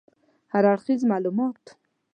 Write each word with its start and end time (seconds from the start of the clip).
هراړخیز 0.53 1.01
معلومات 1.11 1.63